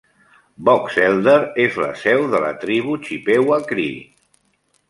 Box 0.69 0.95
Elder 1.09 1.35
és 1.65 1.77
la 1.83 1.91
seu 2.05 2.25
de 2.33 2.41
la 2.47 2.51
tribu 2.65 2.99
Chippewa-Cree. 3.07 4.05